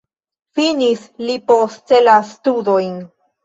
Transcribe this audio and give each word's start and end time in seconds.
Finis 0.59 1.03
li 1.27 1.37
poste 1.53 2.03
la 2.09 2.19
studojn. 2.33 3.01